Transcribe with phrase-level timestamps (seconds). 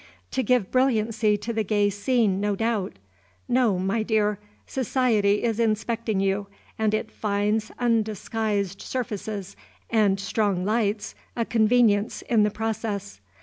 [0.31, 2.97] To give brilliancy to the gay scene, no doubt!
[3.47, 4.39] No, my clear!
[4.65, 6.47] Society is inspecting you,
[6.79, 9.55] and it finds undisguised surfaces
[9.91, 13.21] and strong lights a convenience in the process.